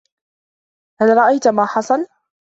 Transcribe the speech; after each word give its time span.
هل 1.01 1.09
رأيت 1.17 1.47
ما 1.47 1.65
حصل؟ 1.65 2.07